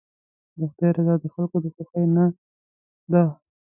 [0.57, 2.25] د خدای رضا د خلکو د خوښۍ نه
[3.11, 3.23] ده.